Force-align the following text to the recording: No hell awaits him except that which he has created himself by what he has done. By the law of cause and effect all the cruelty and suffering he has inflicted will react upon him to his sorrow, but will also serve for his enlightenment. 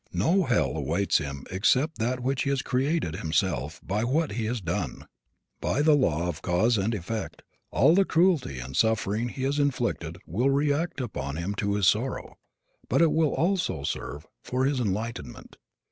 No 0.11 0.45
hell 0.45 0.75
awaits 0.75 1.19
him 1.19 1.45
except 1.51 1.99
that 1.99 2.21
which 2.21 2.41
he 2.41 2.49
has 2.49 2.63
created 2.63 3.17
himself 3.17 3.79
by 3.83 4.03
what 4.03 4.31
he 4.31 4.45
has 4.45 4.59
done. 4.59 5.05
By 5.59 5.83
the 5.83 5.95
law 5.95 6.27
of 6.27 6.41
cause 6.41 6.75
and 6.75 6.95
effect 6.95 7.43
all 7.69 7.93
the 7.93 8.03
cruelty 8.03 8.57
and 8.57 8.75
suffering 8.75 9.29
he 9.29 9.43
has 9.43 9.59
inflicted 9.59 10.17
will 10.25 10.49
react 10.49 10.99
upon 11.01 11.35
him 11.35 11.53
to 11.57 11.75
his 11.75 11.87
sorrow, 11.87 12.39
but 12.89 13.07
will 13.13 13.35
also 13.35 13.83
serve 13.83 14.25
for 14.41 14.65
his 14.65 14.79
enlightenment. 14.79 15.57